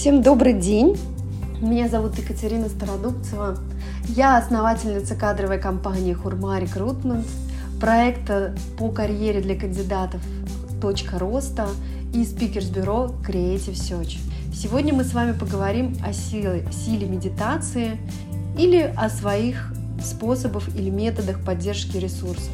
Всем 0.00 0.22
добрый 0.22 0.54
день! 0.54 0.98
Меня 1.60 1.86
зовут 1.86 2.16
Екатерина 2.16 2.70
Стародубцева. 2.70 3.58
Я 4.08 4.38
основательница 4.38 5.14
кадровой 5.14 5.58
компании 5.58 6.14
Хурма 6.14 6.58
Рекрутмент, 6.58 7.26
проекта 7.78 8.56
по 8.78 8.88
карьере 8.88 9.42
для 9.42 9.60
кандидатов 9.60 10.22
«Точка 10.80 11.18
роста» 11.18 11.68
и 12.14 12.24
спикерс-бюро 12.24 13.14
Creative 13.22 13.74
Search. 13.74 14.20
Сегодня 14.54 14.94
мы 14.94 15.04
с 15.04 15.12
вами 15.12 15.32
поговорим 15.32 15.94
о 16.02 16.14
силе, 16.14 16.64
силе 16.72 17.06
медитации 17.06 17.98
или 18.56 18.80
о 18.96 19.10
своих 19.10 19.70
способах 20.02 20.74
или 20.74 20.88
методах 20.88 21.44
поддержки 21.44 21.98
ресурсов. 21.98 22.48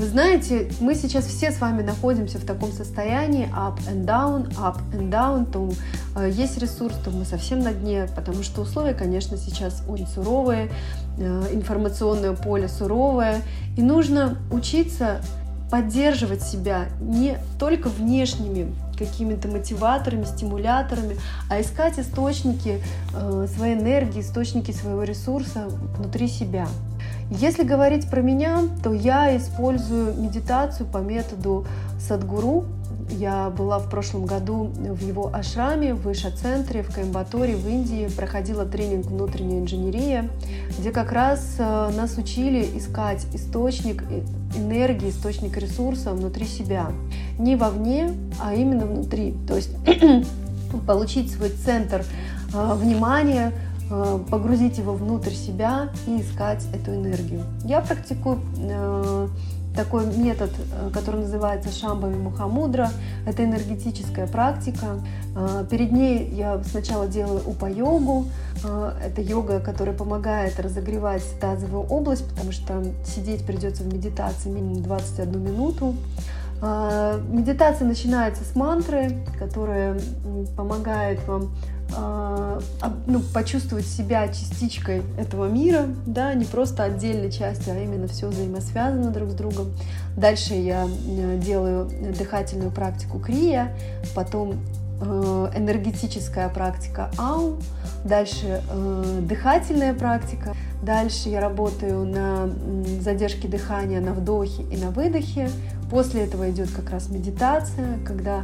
Вы 0.00 0.06
знаете, 0.06 0.70
мы 0.80 0.94
сейчас 0.94 1.26
все 1.26 1.50
с 1.50 1.60
вами 1.60 1.82
находимся 1.82 2.38
в 2.38 2.46
таком 2.46 2.72
состоянии 2.72 3.46
up 3.54 3.76
and 3.86 4.06
down, 4.06 4.50
up 4.56 4.78
and 4.94 5.10
down, 5.10 5.44
то 5.44 5.68
э, 6.16 6.30
есть 6.30 6.56
ресурс, 6.56 6.94
то 7.04 7.10
мы 7.10 7.26
совсем 7.26 7.58
на 7.58 7.74
дне, 7.74 8.08
потому 8.16 8.42
что 8.42 8.62
условия, 8.62 8.94
конечно, 8.94 9.36
сейчас 9.36 9.82
очень 9.86 10.06
суровые, 10.06 10.70
э, 11.18 11.48
информационное 11.52 12.32
поле 12.32 12.66
суровое, 12.66 13.42
и 13.76 13.82
нужно 13.82 14.38
учиться 14.50 15.20
поддерживать 15.70 16.44
себя 16.44 16.86
не 17.02 17.36
только 17.58 17.90
внешними 17.90 18.74
какими-то 18.98 19.48
мотиваторами, 19.48 20.24
стимуляторами, 20.24 21.18
а 21.50 21.60
искать 21.60 21.98
источники 21.98 22.82
э, 23.12 23.46
своей 23.54 23.74
энергии, 23.74 24.22
источники 24.22 24.70
своего 24.70 25.02
ресурса 25.02 25.68
внутри 25.98 26.26
себя. 26.26 26.68
Если 27.30 27.62
говорить 27.62 28.10
про 28.10 28.22
меня, 28.22 28.62
то 28.82 28.92
я 28.92 29.36
использую 29.36 30.14
медитацию 30.14 30.86
по 30.86 30.98
методу 30.98 31.64
Садгуру. 32.00 32.64
Я 33.08 33.50
была 33.50 33.78
в 33.78 33.88
прошлом 33.88 34.26
году 34.26 34.64
в 34.64 35.00
его 35.02 35.30
ашраме, 35.32 35.94
в 35.94 36.10
Иша-центре, 36.10 36.82
в 36.82 36.92
Коимбаторе, 36.92 37.54
в 37.54 37.68
Индии, 37.68 38.08
проходила 38.16 38.64
тренинг 38.64 39.06
«Внутренняя 39.06 39.60
инженерия», 39.60 40.28
где 40.78 40.90
как 40.90 41.12
раз 41.12 41.56
э, 41.58 41.90
нас 41.96 42.18
учили 42.18 42.66
искать 42.76 43.26
источник 43.32 44.04
энергии, 44.56 45.10
источник 45.10 45.56
ресурса 45.56 46.12
внутри 46.12 46.46
себя. 46.46 46.90
Не 47.38 47.56
вовне, 47.56 48.12
а 48.40 48.54
именно 48.54 48.86
внутри. 48.86 49.34
То 49.46 49.56
есть 49.56 49.70
получить 50.86 51.32
свой 51.32 51.50
центр 51.50 52.04
э, 52.54 52.74
внимания, 52.74 53.52
погрузить 54.30 54.78
его 54.78 54.94
внутрь 54.94 55.32
себя 55.32 55.90
и 56.06 56.20
искать 56.20 56.64
эту 56.72 56.94
энергию. 56.94 57.42
Я 57.64 57.80
практикую 57.80 58.40
э, 58.56 59.28
такой 59.74 60.06
метод, 60.06 60.50
э, 60.50 60.90
который 60.92 61.22
называется 61.22 61.72
Шамбами 61.72 62.16
Мухамудра. 62.16 62.90
Это 63.26 63.44
энергетическая 63.44 64.26
практика. 64.26 65.00
Перед 65.70 65.92
ней 65.92 66.28
я 66.34 66.60
сначала 66.64 67.06
делаю 67.06 67.40
упа-йогу. 67.46 68.26
Это 69.04 69.22
йога, 69.22 69.60
которая 69.60 69.96
помогает 69.96 70.58
разогревать 70.58 71.22
тазовую 71.40 71.84
область, 71.84 72.28
потому 72.28 72.52
что 72.52 72.82
сидеть 73.06 73.46
придется 73.46 73.84
в 73.84 73.92
медитации 73.92 74.48
минимум 74.48 74.82
21 74.82 75.40
минуту. 75.40 75.94
Медитация 76.62 77.86
начинается 77.86 78.44
с 78.44 78.54
мантры, 78.54 79.24
которая 79.38 79.98
помогает 80.56 81.26
вам 81.26 81.50
а, 81.96 82.60
ну, 83.06 83.20
почувствовать 83.20 83.86
себя 83.86 84.28
частичкой 84.28 85.02
этого 85.18 85.46
мира, 85.46 85.86
да, 86.06 86.34
не 86.34 86.44
просто 86.44 86.84
отдельной 86.84 87.32
частью, 87.32 87.74
а 87.74 87.78
именно 87.78 88.06
все 88.06 88.28
взаимосвязано 88.28 89.10
друг 89.10 89.30
с 89.30 89.34
другом. 89.34 89.72
Дальше 90.16 90.54
я 90.54 90.86
делаю 91.38 91.90
дыхательную 92.16 92.70
практику 92.70 93.18
крия, 93.18 93.74
потом 94.14 94.60
э, 95.00 95.50
энергетическая 95.56 96.48
практика 96.48 97.10
ау, 97.18 97.58
дальше 98.04 98.62
э, 98.70 99.20
дыхательная 99.22 99.94
практика, 99.94 100.54
дальше 100.90 101.28
я 101.28 101.40
работаю 101.40 102.04
на 102.04 102.50
задержке 103.00 103.46
дыхания 103.46 104.00
на 104.00 104.12
вдохе 104.12 104.64
и 104.72 104.76
на 104.76 104.90
выдохе, 104.90 105.48
после 105.88 106.22
этого 106.22 106.50
идет 106.50 106.68
как 106.72 106.90
раз 106.90 107.10
медитация, 107.10 108.00
когда 108.04 108.42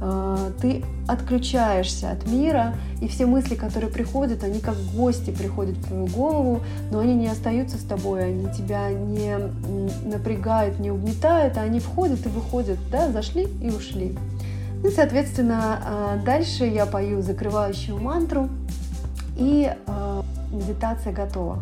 а, 0.00 0.52
ты 0.62 0.84
отключаешься 1.08 2.12
от 2.12 2.24
мира, 2.28 2.76
и 3.00 3.08
все 3.08 3.26
мысли, 3.26 3.56
которые 3.56 3.90
приходят, 3.90 4.44
они 4.44 4.60
как 4.60 4.76
гости 4.94 5.32
приходят 5.32 5.76
в 5.76 5.88
твою 5.88 6.06
голову, 6.06 6.60
но 6.92 7.00
они 7.00 7.16
не 7.16 7.26
остаются 7.26 7.78
с 7.78 7.82
тобой, 7.82 8.26
они 8.26 8.46
тебя 8.56 8.90
не 8.90 9.36
напрягают, 10.04 10.78
не 10.78 10.92
угнетают, 10.92 11.58
а 11.58 11.62
они 11.62 11.80
входят 11.80 12.24
и 12.24 12.28
выходят, 12.28 12.78
да, 12.92 13.10
зашли 13.10 13.48
и 13.60 13.70
ушли. 13.70 14.16
И, 14.84 14.90
соответственно, 14.90 15.80
а, 15.84 16.16
дальше 16.24 16.64
я 16.64 16.86
пою 16.86 17.22
закрывающую 17.22 18.00
мантру, 18.00 18.48
и 19.36 19.68
а, 19.88 20.22
медитация 20.52 21.12
готова. 21.12 21.58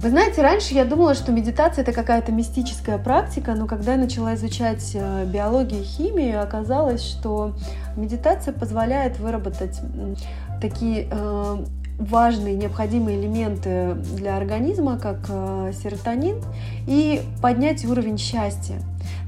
Вы 0.00 0.10
знаете, 0.10 0.42
раньше 0.42 0.74
я 0.74 0.84
думала, 0.84 1.14
что 1.14 1.32
медитация 1.32 1.82
это 1.82 1.92
какая-то 1.92 2.30
мистическая 2.30 2.98
практика, 2.98 3.54
но 3.54 3.66
когда 3.66 3.94
я 3.94 3.98
начала 3.98 4.36
изучать 4.36 4.92
э, 4.94 5.24
биологию 5.24 5.80
и 5.80 5.84
химию, 5.84 6.40
оказалось, 6.40 7.02
что 7.02 7.56
медитация 7.96 8.54
позволяет 8.54 9.18
выработать 9.18 9.80
такие 10.60 11.08
э, 11.10 11.64
важные, 11.98 12.54
необходимые 12.54 13.20
элементы 13.20 13.94
для 14.14 14.36
организма, 14.36 15.00
как 15.00 15.18
э, 15.28 15.72
серотонин, 15.82 16.44
и 16.86 17.20
поднять 17.42 17.84
уровень 17.84 18.18
счастья. 18.18 18.80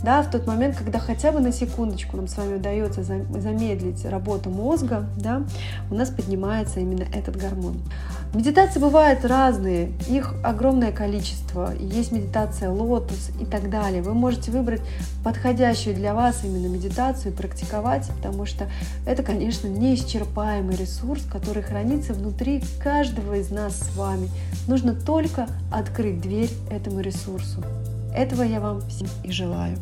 Да, 0.02 0.22
в 0.22 0.30
тот 0.30 0.46
момент, 0.46 0.76
когда 0.76 0.98
хотя 0.98 1.30
бы 1.30 1.41
на 1.41 1.52
секундочку 1.52 2.16
нам 2.16 2.26
с 2.26 2.36
вами 2.36 2.54
удается 2.54 3.02
замедлить 3.02 4.04
работу 4.04 4.48
мозга, 4.48 5.06
да, 5.16 5.42
у 5.91 5.94
нас 5.94 6.08
поднимается 6.08 6.80
именно 6.80 7.04
этот 7.12 7.36
гормон. 7.36 7.76
Медитации 8.32 8.78
бывают 8.78 9.24
разные, 9.24 9.90
их 10.08 10.34
огромное 10.44 10.92
количество. 10.92 11.74
Есть 11.80 12.12
медитация 12.12 12.70
лотос 12.70 13.30
и 13.40 13.44
так 13.44 13.69
далее. 13.69 14.02
Вы 14.02 14.14
можете 14.14 14.52
выбрать 14.52 14.82
подходящую 15.24 15.96
для 15.96 16.14
вас 16.14 16.44
именно 16.44 16.69
медитацию 16.69 17.32
и 17.32 17.36
практиковать, 17.36 18.08
потому 18.16 18.46
что 18.46 18.69
это, 19.04 19.24
конечно, 19.24 19.66
неисчерпаемый 19.66 20.76
ресурс, 20.76 21.24
который 21.24 21.64
хранится 21.64 22.14
внутри 22.14 22.62
каждого 22.82 23.34
из 23.34 23.50
нас 23.50 23.80
с 23.80 23.96
вами. 23.96 24.28
Нужно 24.69 24.94
только 24.94 25.48
открыть 25.72 26.20
дверь 26.20 26.50
этому 26.70 27.00
ресурсу. 27.00 27.64
Этого 28.15 28.43
я 28.43 28.60
вам 28.60 28.81
всем 28.88 29.09
и 29.22 29.31
желаю. 29.31 29.76